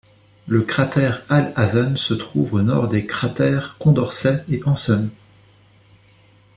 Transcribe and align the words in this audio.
Le 0.47 0.63
cratère 0.63 1.21
Alhazen 1.29 1.95
se 1.95 2.15
trouve 2.15 2.55
au 2.55 2.63
nord 2.63 2.87
des 2.87 3.05
cratères 3.05 3.75
Condorcet 3.77 4.43
et 4.49 4.59
Hansen. 4.65 5.11